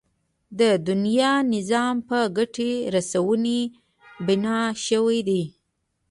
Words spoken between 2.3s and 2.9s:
ګټې